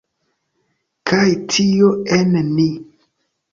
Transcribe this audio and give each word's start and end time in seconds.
Kaj 1.11 1.27
tio 1.53 1.93
en 2.19 2.35
ni. 2.57 2.69